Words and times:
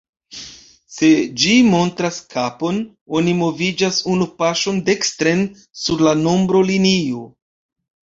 Se 0.93 1.07
ĝi 1.41 1.51
montras 1.73 2.15
kapon, 2.35 2.79
oni 3.19 3.35
moviĝas 3.41 3.99
unu 4.13 4.27
paŝon 4.39 4.79
dekstren 4.89 5.45
sur 5.83 6.03
la 6.09 6.15
nombro-linio. 6.23 7.21